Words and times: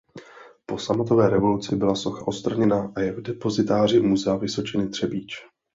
Po 0.65 0.77
sametové 0.77 1.29
revoluci 1.29 1.75
byla 1.75 1.95
socha 1.95 2.27
odstraněna 2.27 2.93
a 2.95 3.01
je 3.01 3.11
v 3.11 3.21
depozitáři 3.21 3.99
Muzea 3.99 4.35
Vysočiny 4.35 4.89
Třebíč. 4.89 5.45